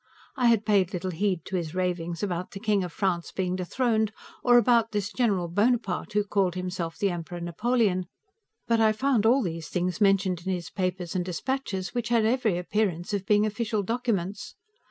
I 0.35 0.47
had 0.47 0.65
paid 0.65 0.93
little 0.93 1.11
heed 1.11 1.45
to 1.45 1.55
his 1.55 1.75
ravings 1.75 2.23
about 2.23 2.49
the 2.49 2.59
King 2.59 2.83
of 2.83 2.91
France 2.91 3.31
being 3.31 3.55
dethroned, 3.55 4.11
or 4.43 4.57
about 4.57 4.93
this 4.93 5.13
General 5.13 5.47
Bonaparte 5.47 6.13
who 6.13 6.23
called 6.23 6.55
himself 6.55 6.97
the 6.97 7.11
Emperor 7.11 7.39
Napoleon, 7.39 8.07
but 8.67 8.79
I 8.79 8.93
found 8.93 9.27
all 9.27 9.43
these 9.43 9.69
things 9.69 10.01
mentioned 10.01 10.41
in 10.47 10.51
his 10.53 10.71
papers 10.71 11.13
and 11.15 11.23
dispatches, 11.23 11.93
which 11.93 12.09
had 12.09 12.25
every 12.25 12.57
appearance 12.57 13.13
of 13.13 13.27
being 13.27 13.45
official 13.45 13.83
documents. 13.83 14.55